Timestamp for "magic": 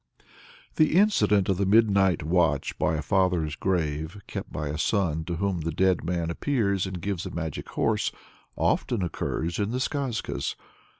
7.29-7.69